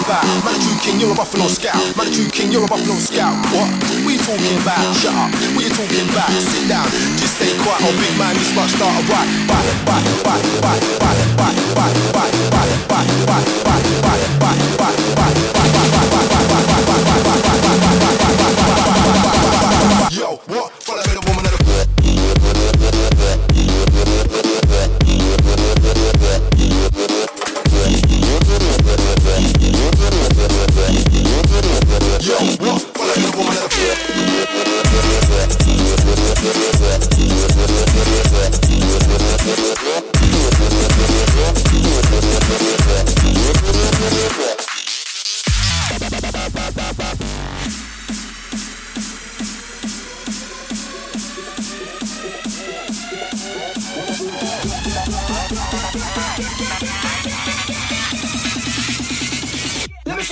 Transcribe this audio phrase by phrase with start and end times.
[0.00, 0.44] talking about?
[0.44, 1.96] Man, true king, you're a Buffalo scout.
[1.96, 3.34] Man, true king, you're a Buffalo scout.
[3.52, 3.68] What?
[4.06, 4.94] We talking about?
[4.96, 5.30] Shut up.
[5.54, 6.30] What you talking about?
[6.30, 6.86] Sit down.
[7.16, 7.80] Just stay quiet.
[7.84, 9.28] Oh, big man, this much start a right.
[9.48, 15.09] Back, back, back, back, back, back, back, back, back, back, back, back, back, back, back.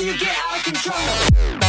[0.00, 1.67] you get out of control.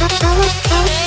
[0.00, 0.99] どうぞ。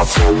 [0.00, 0.40] Hit on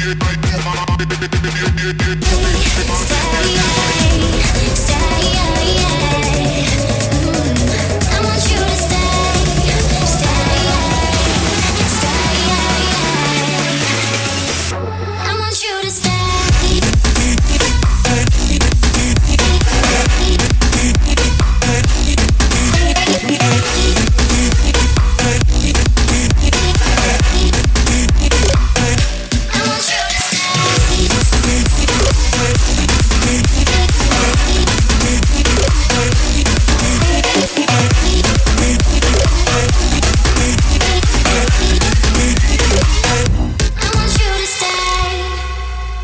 [0.00, 0.32] Stay, stay,
[4.74, 6.19] stay.